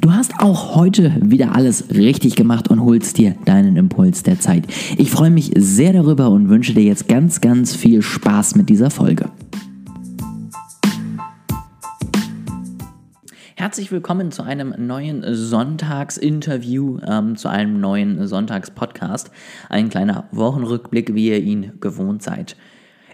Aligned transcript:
Du 0.00 0.14
hast 0.14 0.32
auch 0.38 0.76
heute 0.76 1.12
wieder 1.20 1.54
alles 1.54 1.90
richtig 1.90 2.34
gemacht 2.34 2.68
und 2.68 2.80
holst 2.80 3.18
dir 3.18 3.34
deinen 3.44 3.76
Impuls 3.76 4.22
der 4.22 4.40
Zeit. 4.40 4.64
Ich 4.96 5.10
freue 5.10 5.28
mich 5.28 5.52
sehr 5.56 5.92
darüber 5.92 6.30
und 6.30 6.48
wünsche 6.48 6.72
dir 6.72 6.84
jetzt 6.84 7.06
ganz, 7.06 7.42
ganz 7.42 7.76
viel 7.76 8.00
Spaß 8.00 8.54
mit 8.54 8.70
dieser 8.70 8.88
Folge. 8.88 9.28
Herzlich 13.56 13.92
willkommen 13.92 14.32
zu 14.32 14.42
einem 14.42 14.74
neuen 14.78 15.22
Sonntagsinterview, 15.34 17.00
ähm, 17.06 17.36
zu 17.36 17.48
einem 17.48 17.78
neuen 17.78 18.26
Sonntagspodcast. 18.26 19.30
Ein 19.68 19.90
kleiner 19.90 20.24
Wochenrückblick, 20.32 21.14
wie 21.14 21.28
ihr 21.28 21.42
ihn 21.42 21.72
gewohnt 21.78 22.22
seid. 22.22 22.56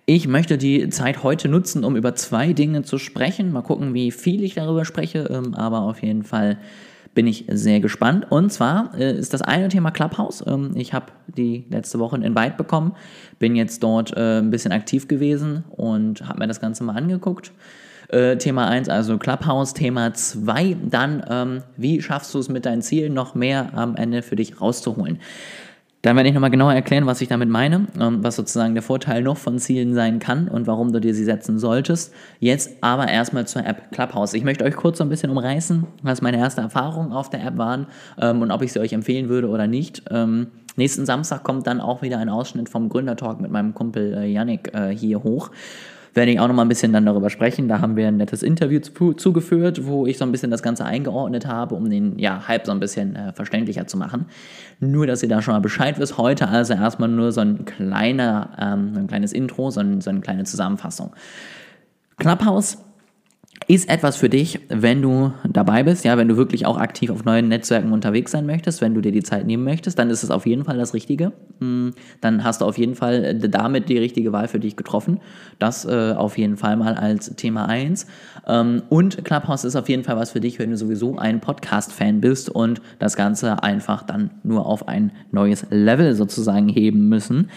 Ich 0.08 0.28
möchte 0.28 0.56
die 0.56 0.88
Zeit 0.88 1.24
heute 1.24 1.48
nutzen, 1.48 1.82
um 1.82 1.96
über 1.96 2.14
zwei 2.14 2.52
Dinge 2.52 2.82
zu 2.82 2.96
sprechen. 2.96 3.52
Mal 3.52 3.62
gucken, 3.62 3.92
wie 3.92 4.12
viel 4.12 4.44
ich 4.44 4.54
darüber 4.54 4.84
spreche, 4.84 5.28
ähm, 5.32 5.52
aber 5.54 5.80
auf 5.80 6.00
jeden 6.00 6.22
Fall 6.22 6.58
bin 7.12 7.26
ich 7.26 7.46
sehr 7.48 7.80
gespannt. 7.80 8.30
Und 8.30 8.52
zwar 8.52 8.94
äh, 8.96 9.18
ist 9.18 9.34
das 9.34 9.42
eine 9.42 9.68
Thema 9.68 9.90
Clubhouse. 9.90 10.44
Ähm, 10.46 10.74
ich 10.76 10.94
habe 10.94 11.06
die 11.26 11.64
letzte 11.70 11.98
Woche 11.98 12.14
einen 12.14 12.22
Invite 12.22 12.54
bekommen, 12.56 12.92
bin 13.40 13.56
jetzt 13.56 13.82
dort 13.82 14.16
äh, 14.16 14.38
ein 14.38 14.50
bisschen 14.50 14.70
aktiv 14.70 15.08
gewesen 15.08 15.64
und 15.70 16.28
habe 16.28 16.38
mir 16.38 16.46
das 16.46 16.60
Ganze 16.60 16.84
mal 16.84 16.94
angeguckt. 16.94 17.50
Äh, 18.08 18.36
Thema 18.36 18.68
1, 18.68 18.88
also 18.88 19.18
Clubhouse. 19.18 19.74
Thema 19.74 20.14
2, 20.14 20.76
dann, 20.88 21.24
ähm, 21.28 21.62
wie 21.76 22.00
schaffst 22.00 22.32
du 22.32 22.38
es 22.38 22.48
mit 22.48 22.64
deinen 22.64 22.82
Zielen 22.82 23.12
noch 23.12 23.34
mehr 23.34 23.76
am 23.76 23.96
Ende 23.96 24.22
für 24.22 24.36
dich 24.36 24.60
rauszuholen? 24.60 25.18
Dann 26.06 26.14
werde 26.14 26.28
ich 26.28 26.34
nochmal 26.36 26.52
genauer 26.52 26.72
erklären, 26.72 27.04
was 27.06 27.20
ich 27.20 27.26
damit 27.26 27.48
meine, 27.48 27.88
ähm, 28.00 28.22
was 28.22 28.36
sozusagen 28.36 28.74
der 28.74 28.84
Vorteil 28.84 29.24
noch 29.24 29.36
von 29.36 29.58
Zielen 29.58 29.92
sein 29.92 30.20
kann 30.20 30.46
und 30.46 30.68
warum 30.68 30.92
du 30.92 31.00
dir 31.00 31.12
sie 31.12 31.24
setzen 31.24 31.58
solltest. 31.58 32.14
Jetzt 32.38 32.76
aber 32.80 33.08
erstmal 33.08 33.48
zur 33.48 33.66
App 33.66 33.90
Clubhouse. 33.90 34.32
Ich 34.32 34.44
möchte 34.44 34.62
euch 34.62 34.76
kurz 34.76 34.98
so 34.98 35.04
ein 35.04 35.08
bisschen 35.08 35.30
umreißen, 35.30 35.84
was 36.02 36.22
meine 36.22 36.36
erste 36.36 36.60
Erfahrungen 36.60 37.10
auf 37.10 37.28
der 37.28 37.44
App 37.44 37.58
waren 37.58 37.88
ähm, 38.20 38.40
und 38.40 38.52
ob 38.52 38.62
ich 38.62 38.72
sie 38.72 38.78
euch 38.78 38.92
empfehlen 38.92 39.28
würde 39.28 39.48
oder 39.48 39.66
nicht. 39.66 40.04
Ähm, 40.08 40.46
nächsten 40.76 41.06
Samstag 41.06 41.42
kommt 41.42 41.66
dann 41.66 41.80
auch 41.80 42.02
wieder 42.02 42.18
ein 42.18 42.28
Ausschnitt 42.28 42.68
vom 42.68 42.88
Gründertalk 42.88 43.40
mit 43.40 43.50
meinem 43.50 43.74
Kumpel 43.74 44.14
äh, 44.14 44.30
Yannick 44.30 44.72
äh, 44.74 44.90
hier 44.90 45.24
hoch 45.24 45.50
werde 46.16 46.32
ich 46.32 46.40
auch 46.40 46.48
noch 46.48 46.54
mal 46.54 46.62
ein 46.62 46.68
bisschen 46.68 46.92
dann 46.92 47.04
darüber 47.06 47.30
sprechen. 47.30 47.68
Da 47.68 47.80
haben 47.80 47.96
wir 47.96 48.08
ein 48.08 48.16
nettes 48.16 48.42
Interview 48.42 48.80
zu, 48.80 49.12
zugeführt, 49.12 49.86
wo 49.86 50.06
ich 50.06 50.18
so 50.18 50.24
ein 50.24 50.32
bisschen 50.32 50.50
das 50.50 50.62
Ganze 50.62 50.84
eingeordnet 50.84 51.46
habe, 51.46 51.74
um 51.74 51.88
den 51.88 52.18
ja, 52.18 52.48
Hype 52.48 52.66
so 52.66 52.72
ein 52.72 52.80
bisschen 52.80 53.14
äh, 53.14 53.32
verständlicher 53.32 53.86
zu 53.86 53.96
machen. 53.96 54.26
Nur, 54.80 55.06
dass 55.06 55.22
ihr 55.22 55.28
da 55.28 55.42
schon 55.42 55.54
mal 55.54 55.60
Bescheid 55.60 55.98
wisst. 55.98 56.18
Heute 56.18 56.48
also 56.48 56.74
erstmal 56.74 57.10
nur 57.10 57.32
so 57.32 57.42
ein 57.42 57.64
kleiner, 57.66 58.50
ähm, 58.58 58.94
ein 58.96 59.06
kleines 59.06 59.32
Intro, 59.32 59.70
so, 59.70 59.80
ein, 59.80 60.00
so 60.00 60.10
eine 60.10 60.20
kleine 60.20 60.44
Zusammenfassung. 60.44 61.14
Clubhouse 62.16 62.78
ist 63.68 63.88
etwas 63.88 64.16
für 64.16 64.28
dich, 64.28 64.60
wenn 64.68 65.02
du 65.02 65.32
dabei 65.48 65.82
bist, 65.82 66.04
ja, 66.04 66.16
wenn 66.16 66.28
du 66.28 66.36
wirklich 66.36 66.66
auch 66.66 66.78
aktiv 66.78 67.10
auf 67.10 67.24
neuen 67.24 67.48
Netzwerken 67.48 67.92
unterwegs 67.92 68.30
sein 68.30 68.46
möchtest, 68.46 68.80
wenn 68.80 68.94
du 68.94 69.00
dir 69.00 69.10
die 69.10 69.24
Zeit 69.24 69.44
nehmen 69.44 69.64
möchtest, 69.64 69.98
dann 69.98 70.08
ist 70.08 70.22
es 70.22 70.30
auf 70.30 70.46
jeden 70.46 70.64
Fall 70.64 70.78
das 70.78 70.94
Richtige. 70.94 71.32
Mm, 71.58 71.90
dann 72.20 72.44
hast 72.44 72.60
du 72.60 72.64
auf 72.64 72.78
jeden 72.78 72.94
Fall 72.94 73.24
äh, 73.24 73.48
damit 73.48 73.88
die 73.88 73.98
richtige 73.98 74.32
Wahl 74.32 74.46
für 74.46 74.60
dich 74.60 74.76
getroffen. 74.76 75.20
Das 75.58 75.84
äh, 75.84 76.12
auf 76.16 76.38
jeden 76.38 76.56
Fall 76.56 76.76
mal 76.76 76.94
als 76.94 77.34
Thema 77.34 77.68
1. 77.68 78.06
Ähm, 78.46 78.82
und 78.88 79.24
Clubhouse 79.24 79.64
ist 79.64 79.74
auf 79.74 79.88
jeden 79.88 80.04
Fall 80.04 80.16
was 80.16 80.30
für 80.30 80.40
dich, 80.40 80.60
wenn 80.60 80.70
du 80.70 80.76
sowieso 80.76 81.18
ein 81.18 81.40
Podcast-Fan 81.40 82.20
bist 82.20 82.48
und 82.48 82.80
das 83.00 83.16
Ganze 83.16 83.64
einfach 83.64 84.04
dann 84.04 84.30
nur 84.44 84.66
auf 84.66 84.86
ein 84.86 85.10
neues 85.32 85.66
Level 85.70 86.14
sozusagen 86.14 86.68
heben 86.68 87.08
müssen. 87.08 87.50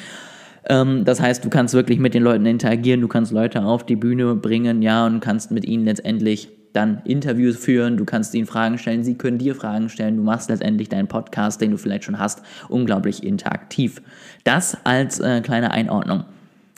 Ähm, 0.67 1.05
das 1.05 1.21
heißt, 1.21 1.43
du 1.43 1.49
kannst 1.49 1.73
wirklich 1.73 1.99
mit 1.99 2.13
den 2.13 2.23
Leuten 2.23 2.45
interagieren, 2.45 3.01
du 3.01 3.07
kannst 3.07 3.31
Leute 3.31 3.63
auf 3.63 3.85
die 3.85 3.95
Bühne 3.95 4.35
bringen, 4.35 4.81
ja, 4.81 5.05
und 5.05 5.19
kannst 5.19 5.51
mit 5.51 5.65
ihnen 5.65 5.85
letztendlich 5.85 6.49
dann 6.73 7.01
Interviews 7.05 7.57
führen, 7.57 7.97
du 7.97 8.05
kannst 8.05 8.35
ihnen 8.35 8.45
Fragen 8.45 8.77
stellen, 8.77 9.03
sie 9.03 9.15
können 9.15 9.37
dir 9.37 9.55
Fragen 9.55 9.89
stellen, 9.89 10.17
du 10.17 10.23
machst 10.23 10.49
letztendlich 10.49 10.89
deinen 10.89 11.07
Podcast, 11.07 11.61
den 11.61 11.71
du 11.71 11.77
vielleicht 11.77 12.03
schon 12.03 12.19
hast, 12.19 12.43
unglaublich 12.67 13.23
interaktiv. 13.23 14.01
Das 14.43 14.77
als 14.83 15.19
äh, 15.19 15.41
kleine 15.41 15.71
Einordnung. 15.71 16.25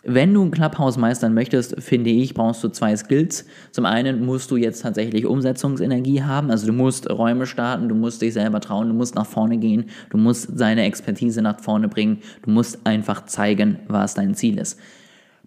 Wenn 0.04 0.34
du 0.34 0.44
ein 0.44 0.50
Clubhouse 0.50 0.98
meistern 0.98 1.36
möchtest, 1.36 1.80
finde 1.80 2.10
ich, 2.10 2.34
brauchst 2.34 2.64
du 2.64 2.70
zwei 2.70 2.96
Skills. 2.98 3.46
Zum 3.72 3.86
einen 3.86 4.26
musst 4.26 4.50
du 4.50 4.58
jetzt 4.58 4.82
tatsächlich 4.82 5.28
Umsetzungsenergie 5.28 6.24
haben, 6.24 6.50
also 6.50 6.66
du 6.66 6.74
musst 6.74 7.08
Räume 7.08 7.46
starten, 7.46 7.88
du 7.88 7.94
musst 7.94 8.24
dich 8.24 8.34
selber 8.34 8.62
trauen, 8.62 8.88
du 8.88 8.96
musst 8.96 9.14
nach 9.14 9.28
vorne 9.28 9.58
gehen, 9.58 9.86
du 10.10 10.18
musst 10.18 10.58
seine 10.58 10.86
Expertise 10.86 11.44
nach 11.44 11.60
vorne 11.60 11.88
bringen, 11.88 12.18
du 12.42 12.50
musst 12.50 12.80
einfach 12.88 13.26
zeigen, 13.26 13.78
was 13.88 14.16
dein 14.16 14.34
Ziel 14.34 14.58
ist. 14.58 14.80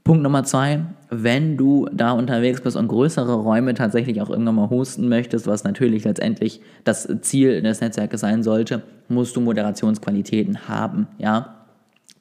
Punkt 0.04 0.22
Nummer 0.22 0.44
zwei, 0.44 0.84
wenn 1.10 1.56
du 1.56 1.88
da 1.90 2.12
unterwegs 2.12 2.60
bist 2.60 2.76
und 2.76 2.86
größere 2.86 3.34
Räume 3.34 3.74
tatsächlich 3.74 4.20
auch 4.22 4.30
irgendwann 4.30 4.54
mal 4.54 4.70
hosten 4.70 5.08
möchtest, 5.08 5.48
was 5.48 5.64
natürlich 5.64 6.04
letztendlich 6.04 6.60
das 6.84 7.08
Ziel 7.22 7.60
des 7.60 7.80
Netzwerkes 7.80 8.20
sein 8.20 8.44
sollte, 8.44 8.82
musst 9.08 9.34
du 9.34 9.40
Moderationsqualitäten 9.40 10.68
haben, 10.68 11.08
ja. 11.18 11.63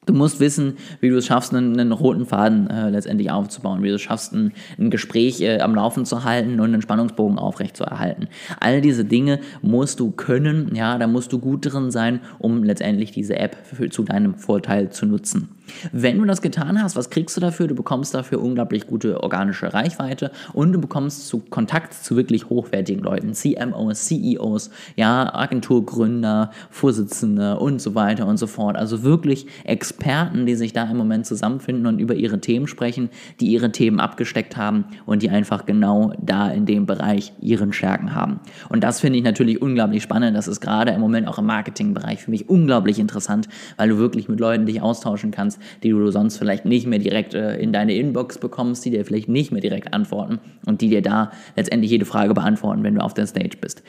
Du 0.06 0.14
musst 0.14 0.40
wissen, 0.40 0.78
wie 1.00 1.10
du 1.10 1.18
es 1.18 1.26
schaffst, 1.26 1.54
einen, 1.54 1.80
einen 1.80 1.92
roten 1.92 2.26
Faden 2.26 2.70
äh, 2.70 2.90
letztendlich 2.90 3.32
aufzubauen, 3.32 3.84
wie 3.84 3.90
du 3.90 3.96
es 3.96 4.02
schaffst, 4.02 4.34
ein, 4.34 4.52
ein 4.78 4.90
Gespräch 4.90 5.42
äh, 5.42 5.60
am 5.60 5.76
Laufen 5.76 6.06
zu 6.06 6.24
halten 6.24 6.60
und 6.60 6.74
einen 6.74 6.82
Spannungsbogen 6.82 7.40
aufrecht 7.40 7.78
zu 7.78 7.84
erhalten. 7.84 8.28
All 8.60 8.82
diese 8.82 9.06
Dinge 9.06 9.40
musst 9.62 10.00
du 10.00 10.12
können, 10.12 10.76
ja, 10.76 10.98
da 10.98 11.08
musst 11.08 11.32
du 11.32 11.40
gut 11.40 11.72
drin 11.72 11.92
sein, 11.92 12.20
um 12.40 12.64
letztendlich 12.64 13.12
diese 13.12 13.38
App 13.38 13.56
für, 13.64 13.90
zu 13.90 14.04
deinem 14.04 14.36
Vorteil 14.36 14.90
zu 14.90 15.06
nutzen. 15.06 15.50
Wenn 15.92 16.18
du 16.18 16.26
das 16.26 16.42
getan 16.42 16.82
hast, 16.82 16.96
was 16.96 17.10
kriegst 17.10 17.36
du 17.38 17.42
dafür? 17.42 17.68
Du 17.68 17.76
bekommst 17.76 18.14
dafür 18.14 18.42
unglaublich 18.42 18.88
gute 18.88 19.24
organische 19.24 19.74
Reichweite 19.74 20.32
und 20.54 20.74
du 20.74 20.80
bekommst 20.80 21.28
zu 21.28 21.40
Kontakt 21.40 21.94
zu 21.94 22.16
wirklich 22.16 22.50
hochwertigen 22.50 23.04
Leuten, 23.04 23.34
CMOs, 23.34 24.06
CEOs, 24.06 24.70
ja, 24.96 25.34
Agenturgründer, 25.34 26.52
Vorsitzende 26.70 27.60
und 27.60 27.82
so 27.82 27.96
weiter 27.96 28.28
und 28.28 28.38
so 28.38 28.48
fort. 28.48 28.76
Also 28.76 29.04
wirklich 29.04 29.48
Experten, 29.64 30.46
die 30.46 30.56
sich 30.56 30.74
da 30.74 30.84
im 30.84 30.98
Moment 30.98 31.26
zusammenfinden 31.26 31.86
und 31.86 32.00
über 32.00 32.16
ihre 32.16 32.40
Themen 32.40 32.68
sprechen, 32.68 33.10
die 33.40 33.48
ihre 33.48 33.72
Themen 33.72 34.00
abgesteckt 34.00 34.58
haben 34.58 34.86
und 35.06 35.24
die 35.24 35.30
einfach 35.30 35.66
genau 35.66 36.14
da 36.22 36.50
in 36.50 36.66
dem 36.66 36.86
Bereich 36.86 37.34
ihren 37.42 37.74
Stärken 37.74 38.16
haben. 38.16 38.40
Und 38.70 38.84
das 38.84 39.00
finde 39.00 39.20
ich 39.20 39.24
natürlich 39.24 39.62
unglaublich 39.62 40.04
spannend. 40.04 40.36
Das 40.36 40.48
ist 40.48 40.62
gerade 40.62 40.92
im 40.92 41.02
Moment 41.02 41.28
auch 41.28 41.38
im 41.38 41.46
Marketingbereich 41.46 42.24
für 42.24 42.32
mich 42.32 42.50
unglaublich 42.50 43.00
interessant, 43.00 43.48
weil 43.78 43.90
du 43.90 43.98
wirklich 43.98 44.28
mit 44.28 44.40
Leuten 44.40 44.66
dich 44.66 44.82
austauschen 44.82 45.32
kannst 45.32 45.53
kannst, 45.54 45.84
die 45.84 45.90
du 45.90 46.12
sonst 46.12 46.38
vielleicht 46.38 46.66
nicht 46.66 46.88
mehr 46.88 47.00
direkt 47.00 47.34
äh, 47.34 47.58
in 47.58 47.74
deine 47.74 47.94
Inbox 47.94 48.38
bekommst, 48.38 48.86
die 48.86 48.92
dir 48.92 49.06
vielleicht 49.06 49.30
nicht 49.30 49.52
mehr 49.52 49.62
direkt 49.62 49.94
antworten 49.94 50.40
und 50.66 50.82
die 50.82 50.90
dir 50.90 51.02
da 51.02 51.32
letztendlich 51.56 51.92
jede 51.92 52.06
Frage 52.06 52.34
beantworten, 52.34 52.84
wenn 52.84 52.96
du 52.96 53.02
auf 53.02 53.14
der 53.14 53.28
Stage 53.28 53.58
bist. 53.60 53.84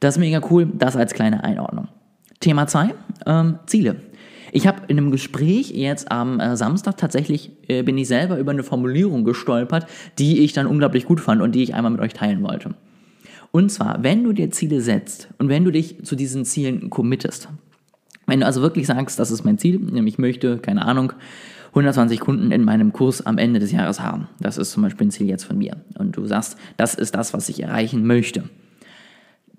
Das 0.00 0.16
ist 0.16 0.20
mega 0.20 0.40
cool, 0.50 0.68
das 0.74 0.96
als 0.96 1.14
kleine 1.14 1.44
Einordnung. 1.44 1.88
Thema 2.40 2.66
2, 2.66 2.94
ähm, 3.26 3.58
Ziele. 3.66 3.96
Ich 4.52 4.66
habe 4.66 4.82
in 4.86 4.98
einem 4.98 5.10
Gespräch 5.10 5.70
jetzt 5.70 6.12
am 6.12 6.38
äh, 6.38 6.56
Samstag 6.56 6.96
tatsächlich, 6.96 7.50
äh, 7.68 7.82
bin 7.82 7.98
ich 7.98 8.06
selber 8.06 8.38
über 8.38 8.52
eine 8.52 8.62
Formulierung 8.62 9.24
gestolpert, 9.24 9.86
die 10.18 10.40
ich 10.40 10.52
dann 10.52 10.66
unglaublich 10.66 11.06
gut 11.06 11.20
fand 11.20 11.42
und 11.42 11.54
die 11.54 11.62
ich 11.62 11.74
einmal 11.74 11.90
mit 11.90 12.00
euch 12.00 12.12
teilen 12.12 12.42
wollte. 12.42 12.74
Und 13.50 13.70
zwar, 13.70 14.02
wenn 14.02 14.24
du 14.24 14.32
dir 14.32 14.50
Ziele 14.50 14.80
setzt 14.80 15.28
und 15.38 15.48
wenn 15.48 15.64
du 15.64 15.70
dich 15.70 16.04
zu 16.04 16.16
diesen 16.16 16.44
Zielen 16.44 16.90
committest, 16.90 17.48
wenn 18.26 18.40
du 18.40 18.46
also 18.46 18.62
wirklich 18.62 18.86
sagst, 18.86 19.18
das 19.18 19.30
ist 19.30 19.44
mein 19.44 19.58
Ziel, 19.58 19.78
nämlich 19.78 20.14
ich 20.14 20.18
möchte, 20.18 20.58
keine 20.58 20.84
Ahnung, 20.84 21.12
120 21.74 22.20
Kunden 22.20 22.52
in 22.52 22.64
meinem 22.64 22.92
Kurs 22.92 23.26
am 23.26 23.36
Ende 23.36 23.58
des 23.58 23.72
Jahres 23.72 24.00
haben. 24.00 24.28
Das 24.38 24.58
ist 24.58 24.70
zum 24.70 24.84
Beispiel 24.84 25.08
ein 25.08 25.10
Ziel 25.10 25.28
jetzt 25.28 25.44
von 25.44 25.58
mir. 25.58 25.76
Und 25.98 26.16
du 26.16 26.24
sagst, 26.24 26.56
das 26.76 26.94
ist 26.94 27.16
das, 27.16 27.34
was 27.34 27.48
ich 27.48 27.62
erreichen 27.62 28.06
möchte. 28.06 28.44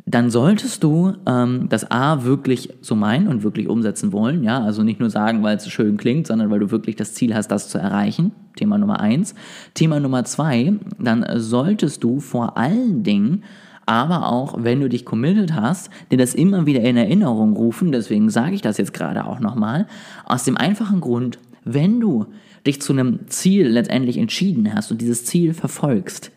Dann 0.06 0.30
solltest 0.30 0.84
du 0.84 1.14
ähm, 1.26 1.68
das 1.68 1.90
A 1.92 2.24
wirklich 2.24 2.70
so 2.82 2.96
meinen 2.96 3.28
und 3.28 3.44
wirklich 3.44 3.68
umsetzen 3.68 4.14
wollen. 4.14 4.44
Ja, 4.44 4.64
also 4.64 4.84
nicht 4.84 5.00
nur 5.00 5.10
sagen, 5.10 5.44
weil 5.44 5.58
es 5.58 5.68
schön 5.68 5.98
klingt, 5.98 6.28
sondern 6.28 6.52
weil 6.52 6.60
du 6.60 6.72
wirklich 6.72 6.96
das 6.96 7.14
Ziel 7.16 7.36
hast, 7.36 7.50
das 7.50 7.70
zu 7.70 7.80
erreichen. 7.80 8.32
Thema 8.56 8.78
Nummer 8.78 9.00
eins. 9.00 9.36
Thema 9.74 10.00
Nummer 10.00 10.24
zwei, 10.24 10.74
dann 11.00 11.26
solltest 11.38 12.04
du 12.04 12.20
vor 12.20 12.56
allen 12.58 13.04
Dingen 13.04 13.44
aber 13.86 14.28
auch, 14.28 14.64
wenn 14.64 14.80
du 14.80 14.90
dich 14.90 15.06
committed 15.06 15.54
hast, 15.54 15.90
dir 16.12 16.18
das 16.18 16.34
immer 16.34 16.66
wieder 16.66 16.82
in 16.82 16.98
Erinnerung 16.98 17.56
rufen, 17.56 17.92
deswegen 17.92 18.30
sage 18.30 18.56
ich 18.56 18.62
das 18.62 18.78
jetzt 18.78 18.94
gerade 18.94 19.26
auch 19.26 19.40
nochmal, 19.40 19.88
aus 20.26 20.44
dem 20.44 20.58
einfachen 20.58 21.02
Grund, 21.02 21.40
wenn 21.64 22.00
du 22.00 22.26
dich 22.66 22.82
zu 22.82 22.94
einem 22.94 23.28
Ziel 23.28 23.68
letztendlich 23.68 24.18
entschieden 24.18 24.74
hast 24.74 24.92
und 24.92 25.02
dieses 25.02 25.26
Ziel 25.26 25.54
verfolgst, 25.54 26.32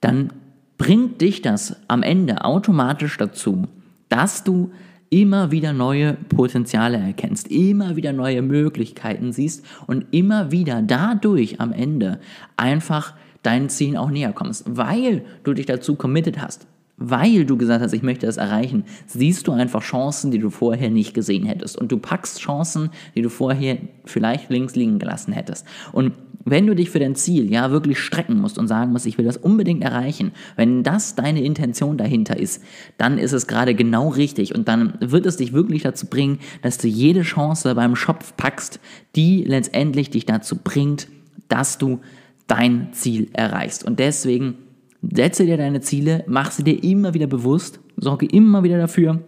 dann 0.00 0.32
bringt 0.78 1.20
dich 1.20 1.42
das 1.42 1.76
am 1.88 2.02
Ende 2.02 2.44
automatisch 2.44 3.16
dazu, 3.16 3.64
dass 4.08 4.44
du 4.44 4.70
immer 5.10 5.52
wieder 5.52 5.72
neue 5.72 6.14
Potenziale 6.14 6.98
erkennst, 6.98 7.48
immer 7.48 7.94
wieder 7.94 8.12
neue 8.12 8.42
Möglichkeiten 8.42 9.32
siehst 9.32 9.64
und 9.86 10.06
immer 10.10 10.50
wieder 10.50 10.82
dadurch 10.82 11.60
am 11.60 11.72
Ende 11.72 12.18
einfach 12.56 13.14
deinen 13.44 13.68
Zielen 13.68 13.96
auch 13.96 14.10
näher 14.10 14.32
kommst, 14.32 14.64
weil 14.66 15.24
du 15.44 15.54
dich 15.54 15.66
dazu 15.66 15.94
committed 15.94 16.40
hast, 16.40 16.66
weil 16.96 17.44
du 17.44 17.56
gesagt 17.56 17.82
hast, 17.82 17.92
ich 17.92 18.02
möchte 18.02 18.26
das 18.26 18.36
erreichen, 18.36 18.84
siehst 19.06 19.46
du 19.46 19.52
einfach 19.52 19.82
Chancen, 19.82 20.30
die 20.30 20.38
du 20.38 20.50
vorher 20.50 20.90
nicht 20.90 21.14
gesehen 21.14 21.44
hättest. 21.44 21.76
Und 21.76 21.90
du 21.90 21.98
packst 21.98 22.40
Chancen, 22.40 22.90
die 23.14 23.22
du 23.22 23.28
vorher 23.28 23.78
vielleicht 24.04 24.50
links 24.50 24.76
liegen 24.76 24.98
gelassen 24.98 25.32
hättest. 25.32 25.66
Und 25.92 26.12
Wenn 26.46 26.66
du 26.66 26.74
dich 26.74 26.90
für 26.90 26.98
dein 26.98 27.14
Ziel 27.14 27.50
ja 27.50 27.70
wirklich 27.70 27.98
strecken 27.98 28.38
musst 28.38 28.58
und 28.58 28.68
sagen 28.68 28.92
musst, 28.92 29.06
ich 29.06 29.16
will 29.16 29.24
das 29.24 29.38
unbedingt 29.38 29.82
erreichen, 29.82 30.32
wenn 30.56 30.82
das 30.82 31.14
deine 31.14 31.42
Intention 31.42 31.96
dahinter 31.96 32.38
ist, 32.38 32.62
dann 32.98 33.16
ist 33.16 33.32
es 33.32 33.46
gerade 33.46 33.74
genau 33.74 34.08
richtig 34.08 34.54
und 34.54 34.68
dann 34.68 34.94
wird 35.00 35.24
es 35.24 35.38
dich 35.38 35.54
wirklich 35.54 35.82
dazu 35.82 36.06
bringen, 36.06 36.38
dass 36.60 36.76
du 36.76 36.86
jede 36.86 37.22
Chance 37.22 37.74
beim 37.74 37.96
Schopf 37.96 38.36
packst, 38.36 38.78
die 39.16 39.42
letztendlich 39.44 40.10
dich 40.10 40.26
dazu 40.26 40.56
bringt, 40.62 41.08
dass 41.48 41.78
du 41.78 42.00
dein 42.46 42.92
Ziel 42.92 43.28
erreichst. 43.32 43.84
Und 43.84 43.98
deswegen 43.98 44.54
setze 45.02 45.44
dir 45.44 45.56
deine 45.56 45.80
Ziele, 45.80 46.24
mach 46.26 46.50
sie 46.50 46.64
dir 46.64 46.82
immer 46.82 47.14
wieder 47.14 47.26
bewusst, 47.26 47.80
sorge 47.96 48.26
immer 48.26 48.62
wieder 48.62 48.78
dafür, 48.78 49.20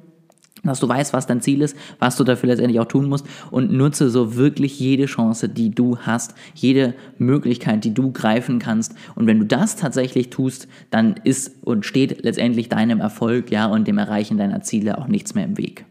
dass 0.62 0.80
du 0.80 0.88
weißt, 0.88 1.12
was 1.12 1.26
dein 1.26 1.40
Ziel 1.40 1.62
ist, 1.62 1.76
was 1.98 2.16
du 2.16 2.24
dafür 2.24 2.48
letztendlich 2.48 2.80
auch 2.80 2.88
tun 2.88 3.08
musst 3.08 3.26
und 3.50 3.72
nutze 3.72 4.10
so 4.10 4.36
wirklich 4.36 4.80
jede 4.80 5.06
Chance, 5.06 5.48
die 5.48 5.70
du 5.70 5.98
hast, 5.98 6.34
jede 6.54 6.94
Möglichkeit, 7.18 7.84
die 7.84 7.94
du 7.94 8.10
greifen 8.10 8.58
kannst. 8.58 8.94
Und 9.14 9.26
wenn 9.26 9.38
du 9.38 9.46
das 9.46 9.76
tatsächlich 9.76 10.30
tust, 10.30 10.66
dann 10.90 11.14
ist 11.24 11.64
und 11.64 11.86
steht 11.86 12.24
letztendlich 12.24 12.68
deinem 12.68 13.00
Erfolg, 13.00 13.50
ja, 13.50 13.66
und 13.66 13.86
dem 13.86 13.98
Erreichen 13.98 14.38
deiner 14.38 14.62
Ziele 14.62 14.98
auch 14.98 15.08
nichts 15.08 15.34
mehr 15.34 15.44
im 15.44 15.58
Weg. 15.58 15.84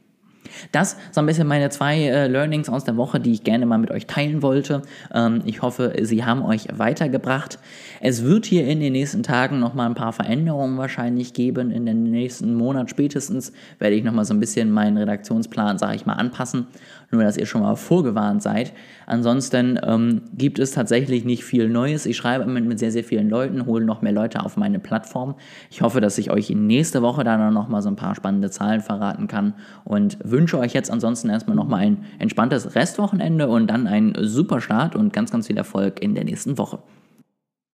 Das 0.71 0.97
so 1.11 1.19
ein 1.19 1.25
bisschen 1.25 1.47
meine 1.47 1.69
zwei 1.69 2.01
äh, 2.03 2.27
Learnings 2.27 2.69
aus 2.69 2.83
der 2.83 2.97
Woche, 2.97 3.19
die 3.19 3.31
ich 3.31 3.43
gerne 3.43 3.65
mal 3.65 3.77
mit 3.77 3.91
euch 3.91 4.07
teilen 4.07 4.41
wollte. 4.41 4.81
Ähm, 5.13 5.41
ich 5.45 5.61
hoffe, 5.61 5.93
sie 6.01 6.25
haben 6.25 6.43
euch 6.43 6.67
weitergebracht. 6.73 7.59
Es 8.01 8.23
wird 8.23 8.45
hier 8.45 8.67
in 8.67 8.79
den 8.79 8.93
nächsten 8.93 9.23
Tagen 9.23 9.59
nochmal 9.59 9.87
ein 9.87 9.95
paar 9.95 10.13
Veränderungen 10.13 10.77
wahrscheinlich 10.77 11.33
geben. 11.33 11.71
In 11.71 11.85
den 11.85 12.03
nächsten 12.03 12.53
Monat 12.53 12.89
spätestens 12.89 13.51
werde 13.79 13.95
ich 13.95 14.03
nochmal 14.03 14.25
so 14.25 14.33
ein 14.33 14.39
bisschen 14.39 14.71
meinen 14.71 14.97
Redaktionsplan, 14.97 15.77
sage 15.77 15.95
ich 15.95 16.05
mal, 16.05 16.13
anpassen. 16.13 16.67
Nur, 17.11 17.23
dass 17.23 17.37
ihr 17.37 17.45
schon 17.45 17.61
mal 17.61 17.75
vorgewarnt 17.75 18.41
seid. 18.41 18.73
Ansonsten 19.05 19.79
ähm, 19.83 20.21
gibt 20.35 20.59
es 20.59 20.71
tatsächlich 20.71 21.25
nicht 21.25 21.43
viel 21.43 21.69
Neues. 21.69 22.05
Ich 22.05 22.17
schreibe 22.17 22.45
mit, 22.45 22.65
mit 22.65 22.79
sehr, 22.79 22.91
sehr 22.91 23.03
vielen 23.03 23.29
Leuten, 23.29 23.65
hole 23.65 23.85
noch 23.85 24.01
mehr 24.01 24.11
Leute 24.11 24.43
auf 24.43 24.57
meine 24.57 24.79
Plattform. 24.79 25.35
Ich 25.69 25.81
hoffe, 25.81 26.01
dass 26.01 26.17
ich 26.17 26.31
euch 26.31 26.49
nächste 26.49 27.01
Woche 27.01 27.23
dann 27.23 27.53
noch 27.53 27.69
mal 27.69 27.81
so 27.81 27.89
ein 27.89 27.95
paar 27.95 28.15
spannende 28.15 28.49
Zahlen 28.49 28.81
verraten 28.81 29.27
kann 29.27 29.53
und 29.83 30.17
wünsche 30.23 30.44
euch 30.53 30.73
jetzt 30.73 30.91
ansonsten 30.91 31.29
erstmal 31.29 31.55
noch 31.55 31.67
mal 31.67 31.77
ein 31.77 32.05
entspanntes 32.19 32.75
Restwochenende 32.75 33.47
und 33.47 33.67
dann 33.67 33.87
einen 33.87 34.15
super 34.19 34.61
Start 34.61 34.95
und 34.95 35.13
ganz, 35.13 35.31
ganz 35.31 35.47
viel 35.47 35.57
Erfolg 35.57 36.01
in 36.01 36.15
der 36.15 36.23
nächsten 36.23 36.57
Woche. 36.57 36.79